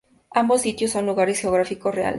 [0.31, 2.09] Ambos sitios son lugares geográficos reales.